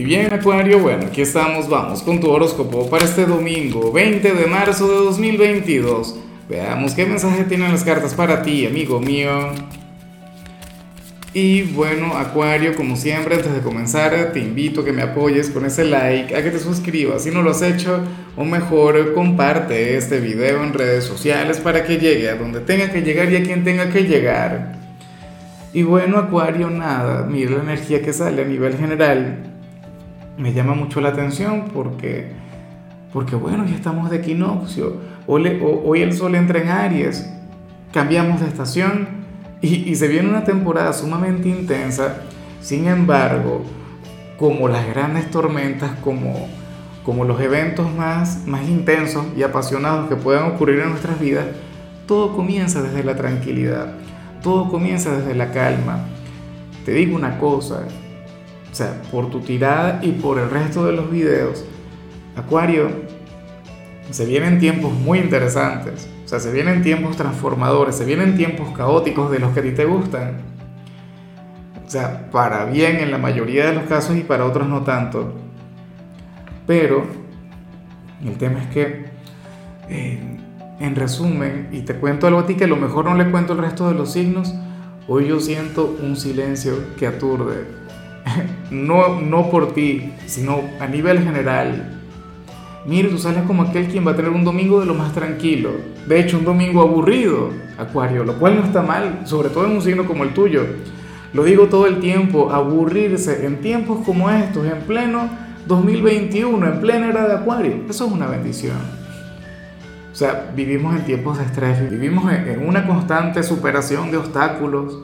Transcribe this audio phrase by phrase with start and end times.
[0.00, 4.46] Y bien, Acuario, bueno, aquí estamos, vamos con tu horóscopo para este domingo, 20 de
[4.46, 6.16] marzo de 2022.
[6.48, 9.50] Veamos qué mensaje tienen las cartas para ti, amigo mío.
[11.34, 15.66] Y bueno, Acuario, como siempre, antes de comenzar, te invito a que me apoyes con
[15.66, 18.00] ese like, a que te suscribas si no lo has hecho,
[18.38, 23.02] o mejor, comparte este video en redes sociales para que llegue a donde tenga que
[23.02, 24.78] llegar y a quien tenga que llegar.
[25.74, 29.49] Y bueno, Acuario, nada, mira la energía que sale a nivel general
[30.40, 32.32] me llama mucho la atención porque,
[33.12, 34.96] porque bueno, ya estamos de equinoccio.
[35.26, 37.30] Hoy, el sol entra en Aries,
[37.92, 39.08] cambiamos de estación
[39.60, 42.22] y, y se viene una temporada sumamente intensa.
[42.60, 43.62] Sin embargo,
[44.38, 46.48] como las grandes tormentas, como,
[47.04, 51.46] como los eventos más, más intensos y apasionados que puedan ocurrir en nuestras vidas,
[52.06, 53.92] todo comienza desde la tranquilidad,
[54.42, 56.06] todo comienza desde la calma.
[56.84, 57.84] Te digo una cosa,
[58.70, 61.64] o sea, por tu tirada y por el resto de los videos,
[62.36, 62.88] Acuario,
[64.10, 66.08] se vienen tiempos muy interesantes.
[66.24, 69.72] O sea, se vienen tiempos transformadores, se vienen tiempos caóticos de los que a ti
[69.72, 70.38] te gustan.
[71.84, 75.34] O sea, para bien en la mayoría de los casos y para otros no tanto.
[76.66, 77.04] Pero
[78.24, 79.06] el tema es que,
[79.88, 80.38] eh,
[80.78, 83.54] en resumen, y te cuento algo a ti que a lo mejor no le cuento
[83.54, 84.54] el resto de los signos,
[85.08, 87.79] hoy yo siento un silencio que aturde
[88.70, 91.96] no, no por ti, sino a nivel general.
[92.86, 95.70] Mire, tú sales como aquel quien va a tener un domingo de lo más tranquilo.
[96.06, 99.82] De hecho, un domingo aburrido, Acuario, lo cual no está mal, sobre todo en un
[99.82, 100.64] signo como el tuyo.
[101.32, 105.28] Lo digo todo el tiempo, aburrirse en tiempos como estos, en pleno
[105.66, 108.76] 2021, en plena era de Acuario, eso es una bendición.
[110.10, 114.98] O sea, vivimos en tiempos de estrés, vivimos en una constante superación de obstáculos,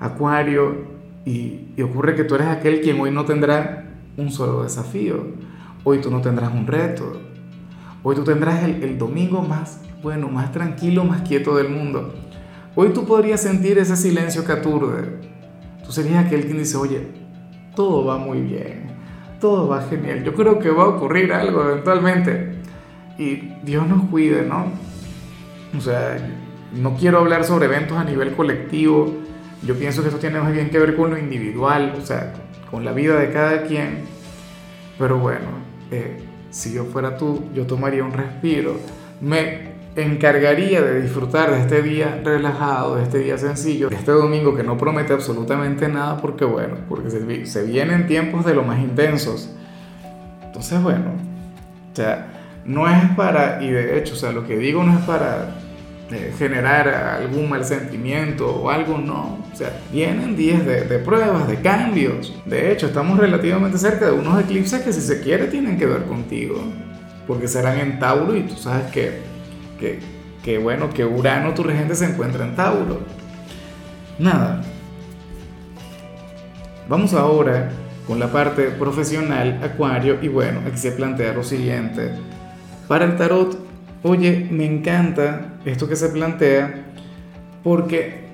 [0.00, 3.84] Acuario, y, ocurre que tú eres aquel quien hoy no tendrá
[4.16, 5.26] un solo desafío.
[5.84, 7.20] Hoy tú no tendrás un reto.
[8.02, 12.14] Hoy tú tendrás el, el, domingo más bueno, más tranquilo, más quieto del mundo.
[12.74, 15.20] Hoy tú podrías sentir ese silencio que aturde.
[15.84, 17.08] Tú serías aquel quien dice, oye,
[17.74, 18.86] todo va muy bien,
[19.40, 20.24] todo va genial.
[20.24, 22.60] Yo creo que va a ocurrir algo eventualmente.
[23.18, 24.66] Y Dios nos cuide, ¿no?
[25.76, 26.16] O sea,
[26.74, 29.12] no quiero hablar sobre eventos a nivel colectivo
[29.62, 32.32] yo pienso que eso tiene más bien que ver con lo individual, o sea,
[32.70, 34.04] con la vida de cada quien.
[34.98, 35.46] Pero bueno,
[35.90, 38.76] eh, si yo fuera tú, yo tomaría un respiro.
[39.20, 44.56] Me encargaría de disfrutar de este día relajado, de este día sencillo, de este domingo
[44.56, 48.78] que no promete absolutamente nada porque bueno, porque se, se vienen tiempos de lo más
[48.78, 49.50] intensos.
[50.44, 51.10] Entonces bueno,
[51.92, 52.28] o sea,
[52.64, 55.59] no es para, y de hecho, o sea, lo que digo no es para
[56.38, 59.38] generar algún mal sentimiento o algo, no.
[59.52, 62.34] O sea, vienen días de, de, pruebas, de cambios.
[62.44, 66.04] De hecho, estamos relativamente cerca de unos eclipses que si se quiere tienen que ver
[66.04, 66.62] contigo.
[67.26, 69.20] Porque serán en Tauro y tú sabes que,
[69.78, 70.00] que,
[70.42, 73.00] que bueno, que Urano, tu regente, se encuentra en Tauro.
[74.18, 74.62] Nada.
[76.88, 77.70] Vamos ahora
[78.06, 82.10] con la parte profesional, Acuario, y bueno, aquí se plantea lo siguiente.
[82.88, 83.70] Para el tarot
[84.02, 86.86] Oye, me encanta esto que se plantea
[87.62, 88.30] porque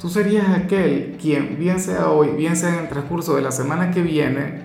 [0.00, 3.90] tú serías aquel quien, bien sea hoy, bien sea en el transcurso de la semana
[3.90, 4.62] que viene,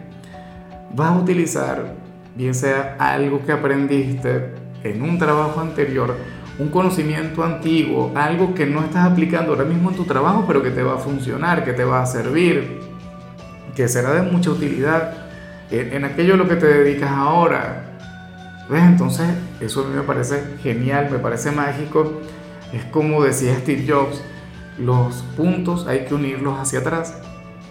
[0.94, 1.96] vas a utilizar,
[2.36, 6.16] bien sea algo que aprendiste en un trabajo anterior,
[6.60, 10.70] un conocimiento antiguo, algo que no estás aplicando ahora mismo en tu trabajo, pero que
[10.70, 12.80] te va a funcionar, que te va a servir,
[13.76, 15.26] que será de mucha utilidad
[15.72, 17.95] en, aquello a lo que te dedicas ahora
[18.70, 18.84] ¿Ves?
[18.84, 19.28] Entonces,
[19.60, 22.22] eso a mí me parece genial, me parece mágico.
[22.74, 24.22] Es como decía Steve Jobs,
[24.80, 27.16] los puntos hay que unirlos hacia atrás.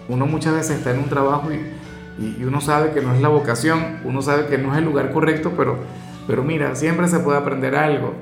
[0.08, 1.56] Uno muchas veces está en un trabajo y,
[2.22, 5.12] y, uno sabe que no es la vocación, uno sabe que no es el lugar
[5.12, 5.78] correcto, pero,
[6.26, 8.14] pero mira, siempre se puede aprender algo.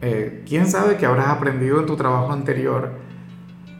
[0.00, 2.92] Eh, ¿Quién sabe que habrás aprendido en tu trabajo anterior?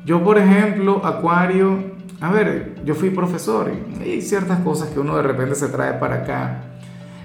[0.04, 3.70] Yo, por ejemplo, Acuario, a ver, yo fui profesor
[4.00, 6.73] y hay ciertas cosas que uno de repente se trae para acá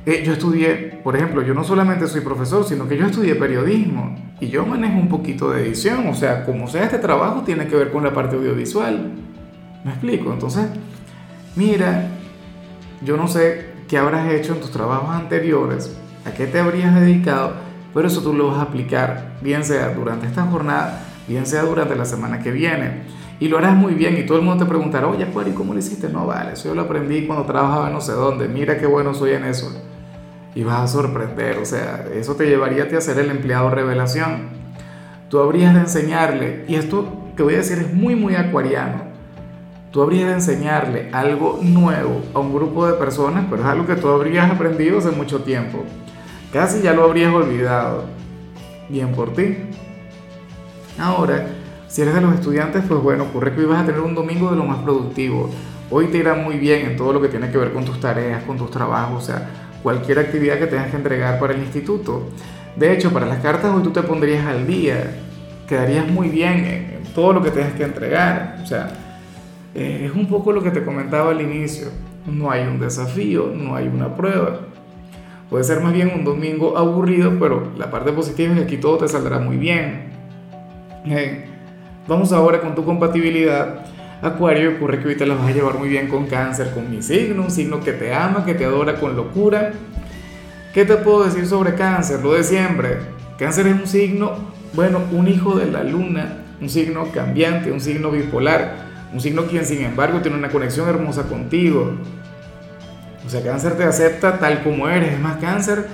[0.10, 4.16] eh, yo estudié, por ejemplo, yo no solamente soy profesor, sino que yo estudié periodismo
[4.40, 7.76] y yo manejo un poquito de edición, o sea, como sea este trabajo tiene que
[7.76, 9.12] ver con la parte audiovisual.
[9.84, 10.34] ¿Me explico?
[10.34, 10.66] Entonces,
[11.56, 12.08] mira,
[13.04, 15.96] yo no sé qué habrás hecho en tus trabajos anteriores,
[16.26, 17.54] a qué te habrías dedicado,
[17.94, 21.96] pero eso tú lo vas a aplicar, bien sea durante esta jornada, bien sea durante
[21.96, 23.04] la semana que viene.
[23.40, 25.80] Y lo harás muy bien y todo el mundo te preguntará, oye, ¿y cómo lo
[25.80, 26.10] hiciste?
[26.10, 29.34] No, vale, eso yo lo aprendí cuando trabajaba no sé dónde, mira qué bueno soy
[29.34, 29.72] en eso
[30.56, 33.70] y vas a sorprender, o sea, eso te llevaría a ti a ser el empleado
[33.70, 34.50] revelación.
[35.30, 39.04] Tú habrías de enseñarle, y esto que voy a decir es muy, muy acuariano,
[39.92, 43.96] tú habrías de enseñarle algo nuevo a un grupo de personas, pero es algo que
[43.96, 45.84] tú habrías aprendido hace mucho tiempo.
[46.52, 48.06] Casi ya lo habrías olvidado.
[48.90, 49.58] Bien por ti.
[50.98, 51.48] Ahora,
[51.88, 54.50] si eres de los estudiantes, pues bueno, ocurre que hoy vas a tener un domingo
[54.50, 55.50] de lo más productivo.
[55.92, 58.44] Hoy te irá muy bien en todo lo que tiene que ver con tus tareas,
[58.44, 59.50] con tus trabajos, o sea,
[59.84, 62.30] cualquier actividad que tengas que entregar para el instituto.
[62.76, 65.18] De hecho, para las cartas hoy tú te pondrías al día,
[65.68, 68.60] quedarías muy bien en todo lo que tengas que entregar.
[68.64, 68.90] O sea,
[69.76, 71.88] eh, es un poco lo que te comentaba al inicio.
[72.26, 74.62] No hay un desafío, no hay una prueba.
[75.50, 79.00] Puede ser más bien un domingo aburrido, pero la parte positiva es que aquí todo
[79.00, 80.10] te saldrá muy bien.
[82.08, 83.86] vamos ahora con tu compatibilidad.
[84.22, 87.02] Acuario, ocurre que hoy te la vas a llevar muy bien con cáncer, con mi
[87.02, 89.72] signo, un signo que te ama, que te adora con locura.
[90.74, 92.22] ¿Qué te puedo decir sobre cáncer?
[92.22, 92.98] Lo de siempre.
[93.38, 94.34] Cáncer es un signo,
[94.74, 99.66] bueno, un hijo de la luna, un signo cambiante, un signo bipolar un signo quien
[99.66, 101.94] sin embargo tiene una conexión hermosa contigo.
[103.26, 105.14] O sea, cáncer te acepta tal como eres.
[105.14, 105.88] Es más, cáncer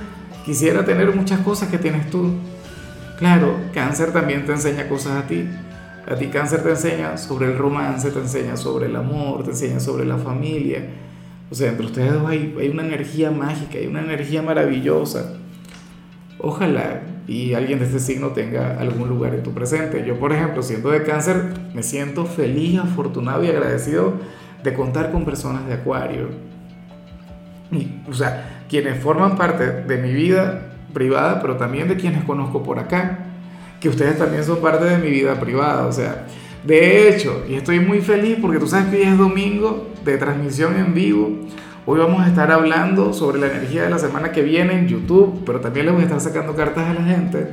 [0.44, 2.34] quisiera tener muchas cosas que tienes tú.
[3.18, 5.48] Claro, cáncer también te enseña cosas a ti.
[6.08, 9.80] A ti cáncer te enseña sobre el romance, te enseña sobre el amor, te enseña
[9.80, 10.86] sobre la familia.
[11.50, 15.34] O sea, entre ustedes dos hay, una energía mágica, hay una energía maravillosa.
[16.40, 20.06] Ojalá y alguien de este signo tenga algún lugar en tu presente.
[20.06, 24.14] Yo, por ejemplo, siendo de cáncer, me siento feliz, afortunado y agradecido
[24.64, 26.30] de contar con personas de Acuario.
[27.72, 32.62] Y, o sea, quienes forman parte de mi vida privada, pero también de quienes conozco
[32.62, 33.25] por acá,
[33.86, 35.86] que ustedes también son parte de mi vida privada.
[35.86, 36.26] O sea,
[36.64, 40.76] de hecho, y estoy muy feliz porque tú sabes que hoy es domingo de transmisión
[40.76, 41.30] en vivo.
[41.86, 45.44] Hoy vamos a estar hablando sobre la energía de la semana que viene en YouTube,
[45.46, 47.48] pero también le voy a estar sacando cartas a la gente.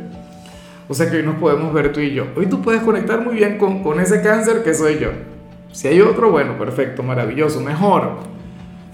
[0.88, 2.28] O sea que hoy nos podemos ver tú y yo.
[2.34, 5.10] Hoy tú puedes conectar muy bien con, con ese cáncer que soy yo.
[5.70, 8.20] Si hay otro, bueno, perfecto, maravilloso, mejor.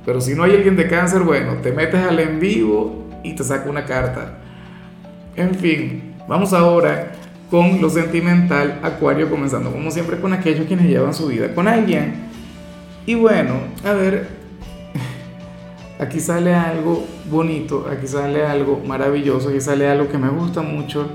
[0.04, 3.44] Pero si no hay alguien de cáncer, bueno, te metes al en vivo y te
[3.44, 4.38] saca una carta.
[5.36, 7.12] En fin, vamos ahora
[7.50, 12.28] con lo sentimental, Acuario, comenzando como siempre con aquellos quienes llevan su vida con alguien.
[13.06, 13.54] Y bueno,
[13.84, 14.28] a ver,
[15.98, 21.08] aquí sale algo bonito, aquí sale algo maravilloso, aquí sale algo que me gusta mucho,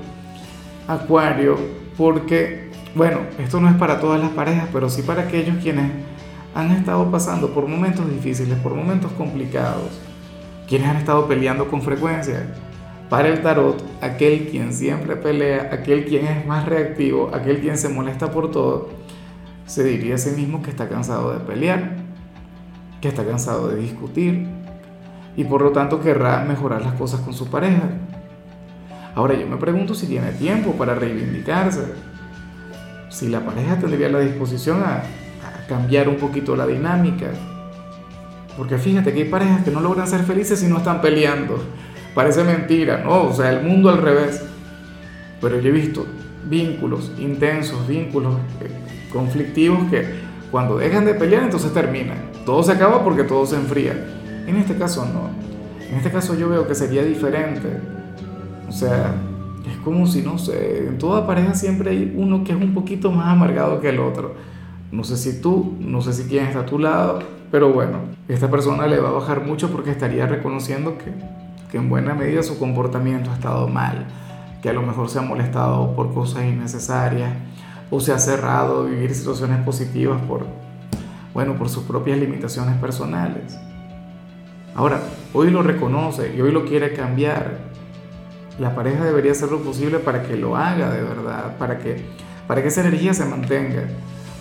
[0.88, 1.56] Acuario,
[1.96, 5.90] porque, bueno, esto no es para todas las parejas, pero sí para aquellos quienes
[6.54, 10.00] han estado pasando por momentos difíciles, por momentos complicados,
[10.68, 12.46] quienes han estado peleando con frecuencia.
[13.08, 17.88] Para el tarot, aquel quien siempre pelea, aquel quien es más reactivo, aquel quien se
[17.88, 18.88] molesta por todo,
[19.66, 21.96] se diría a sí mismo que está cansado de pelear,
[23.00, 24.46] que está cansado de discutir,
[25.36, 27.82] y por lo tanto querrá mejorar las cosas con su pareja.
[29.14, 31.84] Ahora yo me pregunto si tiene tiempo para reivindicarse,
[33.10, 35.02] si la pareja tendría la disposición a,
[35.68, 37.28] cambiar un poquito la dinámica.
[38.56, 41.58] Porque fíjate que hay parejas que no logran ser felices si no están peleando.
[42.14, 43.24] Parece mentira, ¿no?
[43.24, 44.44] O sea, el mundo al revés.
[45.40, 46.06] Pero yo he visto
[46.48, 48.70] vínculos intensos, vínculos eh,
[49.12, 50.04] conflictivos que
[50.50, 52.18] cuando dejan de pelear entonces terminan.
[52.46, 53.92] Todo se acaba porque todo se enfría.
[54.46, 55.30] En este caso no.
[55.88, 57.68] En este caso yo veo que sería diferente.
[58.68, 59.14] O sea,
[59.70, 63.10] es como si, no sé, en toda pareja siempre hay uno que es un poquito
[63.10, 64.34] más amargado que el otro.
[64.92, 67.20] No sé si tú, no sé si quién está a tu lado,
[67.50, 71.12] pero bueno, esta persona le va a bajar mucho porque estaría reconociendo que,
[71.74, 74.06] que en buena medida su comportamiento ha estado mal,
[74.62, 77.32] que a lo mejor se ha molestado por cosas innecesarias
[77.90, 80.46] o se ha cerrado a vivir situaciones positivas por,
[81.32, 83.58] bueno, por sus propias limitaciones personales.
[84.76, 85.00] Ahora,
[85.32, 87.58] hoy lo reconoce y hoy lo quiere cambiar.
[88.60, 92.06] La pareja debería hacer lo posible para que lo haga de verdad, para que,
[92.46, 93.82] para que esa energía se mantenga.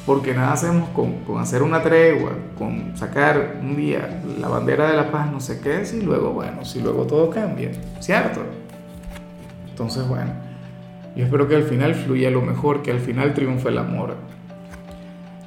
[0.05, 4.98] Porque nada hacemos con, con hacer una tregua, con sacar un día la bandera de
[4.98, 8.41] la paz, no sé qué, si luego, bueno, si luego todo cambia, ¿cierto?
[9.69, 10.31] Entonces, bueno,
[11.15, 14.15] yo espero que al final fluya lo mejor, que al final triunfe el amor.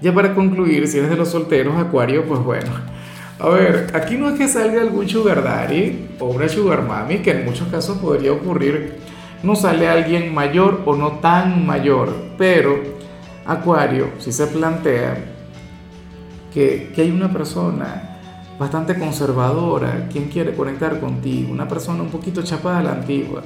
[0.01, 2.71] Ya para concluir, si eres de los solteros, Acuario, pues bueno
[3.39, 7.33] a ver, aquí no es que salga algún sugar daddy o una sugar mami, que
[7.33, 8.95] en muchos casos podría ocurrir.
[9.43, 12.79] No sale alguien mayor o no tan mayor, pero
[13.47, 15.17] Acuario si se plantea
[16.53, 18.19] que, que hay una persona
[18.59, 23.43] bastante conservadora, quien quiere conectar contigo, una persona un poquito chapada a la antigua.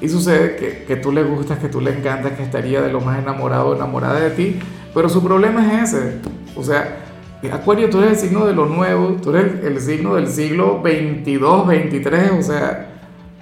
[0.00, 3.00] Y sucede que, que, tú le gustas, que tú le encantas, que estaría de lo
[3.00, 4.58] más enamorado o enamorada de ti,
[4.94, 6.18] pero su problema es ese.
[6.56, 7.04] O sea,
[7.52, 11.68] Acuario, tú eres el signo de lo nuevo, tú eres el, signo del siglo 22,
[11.68, 12.88] 23, o sea,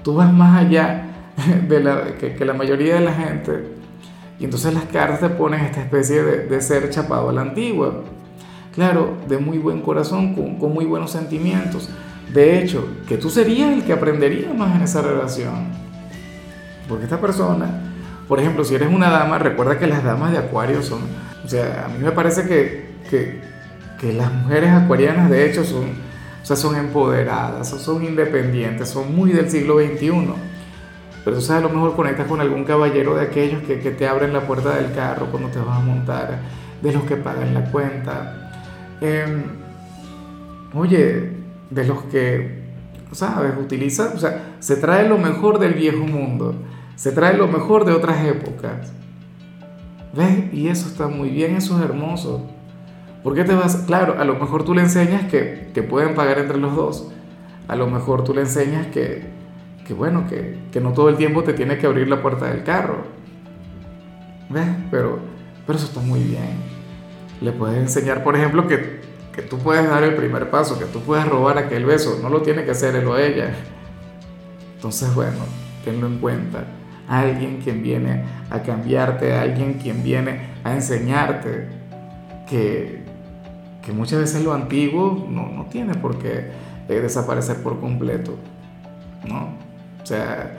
[0.03, 1.07] tú vas más allá
[1.69, 3.76] de la, que, la mayoría de la gente.
[4.39, 8.03] Y entonces las cartas te ponen esta especie de, ser chapado a la antigua.
[8.75, 11.89] claro, de muy buen corazón, con, muy buenos sentimientos.
[12.33, 15.69] De hecho, que tú serías el que aprendería más en esa relación.
[16.89, 17.95] Porque esta persona,
[18.29, 21.01] por ejemplo, si eres una dama, recuerda que las damas de Acuario son,
[21.45, 23.41] o sea, a mí me parece que, que,
[23.99, 25.85] que las mujeres acuarianas de hecho son,
[26.43, 30.35] o sea, son empoderadas, son independientes, son muy del siglo XXI.
[31.27, 34.33] Pero tú sabes, a lo mejor conectas con algún caballero de aquellos que, te abren
[34.33, 36.39] la puerta del carro cuando te vas a montar,
[36.81, 38.53] de los que pagan la cuenta.
[39.01, 39.43] Eh,
[40.73, 41.33] oye,
[41.69, 42.63] de los que,
[43.11, 43.55] ¿sabes?
[43.61, 46.55] Utiliza, o sea, se trae lo mejor del viejo mundo,
[46.95, 48.93] se trae lo mejor de otras épocas.
[50.13, 50.55] ¿Ves?
[50.55, 52.49] Y eso está muy bien, eso es hermoso.
[53.25, 53.79] ¿Por qué te vas?
[53.89, 57.11] Claro, a lo mejor tú le enseñas que, que pueden pagar entre los dos.
[57.67, 59.35] A lo mejor tú le enseñas que,
[59.87, 62.65] que bueno, que, que no todo el tiempo te tiene que abrir la puerta del
[62.65, 63.05] carro.
[64.49, 64.69] ¿Ves?
[64.91, 65.21] Pero,
[65.67, 66.55] pero eso está muy bien.
[67.41, 71.01] Le puedes enseñar, por ejemplo, que que tú puedes dar el primer paso, que tú
[71.01, 73.55] puedes robar aquel beso, no lo tiene que hacer él o ella.
[74.75, 75.41] Entonces, bueno,
[75.85, 76.65] tenlo en cuenta.
[77.07, 81.69] Alguien quien viene a cambiarte, alguien quien viene a enseñarte
[82.49, 83.03] que,
[83.85, 86.51] que muchas veces lo antiguo no, no tiene por qué
[86.89, 88.37] eh, desaparecer por completo.
[89.29, 89.66] ¿no?
[90.07, 90.53] O sea,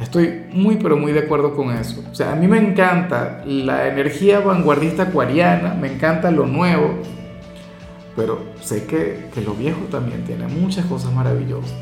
[0.00, 2.02] estoy muy pero muy de acuerdo con eso.
[2.10, 6.96] O sea, a mí me encanta la energía vanguardista acuariana, me encanta lo nuevo,
[8.16, 11.76] pero sé que, que, lo viejo también tiene muchas cosas maravillosas.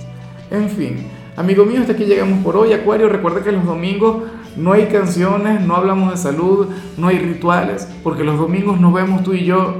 [0.51, 1.07] En fin,
[1.39, 2.75] amigo mío, hasta aquí llegamos por hoy.
[2.75, 4.25] Acuario, recuerda que los domingos
[4.55, 6.67] no hay canciones, no hablamos de salud,
[6.99, 9.77] no hay rituales, porque los domingos nos vemos tú y yo.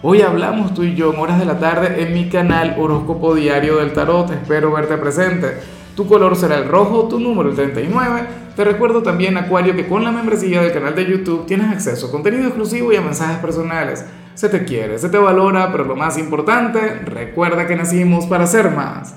[0.00, 3.78] Hoy hablamos tú y yo en horas de la tarde en mi canal Horóscopo Diario
[3.78, 4.30] del Tarot.
[4.30, 5.75] Espero verte presente.
[5.96, 8.26] Tu color será el rojo, tu número el 39.
[8.54, 12.10] Te recuerdo también, Acuario, que con la membresía del canal de YouTube tienes acceso a
[12.10, 16.18] contenido exclusivo y a mensajes personales se te quiere, se te valora, pero lo más
[16.18, 19.14] importante, recuerda que nacimos para ser más.